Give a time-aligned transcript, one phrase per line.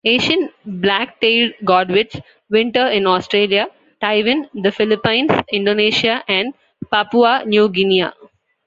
[0.03, 2.19] Asian black-tailed godwits
[2.49, 3.67] winter in Australia,
[4.01, 6.55] Taiwan, the Philippines, Indonesia, and
[6.91, 8.09] Papua New Guinea.